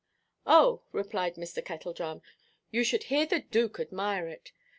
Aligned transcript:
"Oh," 0.47 0.81
replied 0.93 1.35
Mr. 1.35 1.63
Kettledrum, 1.63 2.23
"you 2.71 2.83
should 2.83 3.03
hear 3.03 3.27
the 3.27 3.41
Dook 3.41 3.79
admire 3.79 4.27
it. 4.27 4.51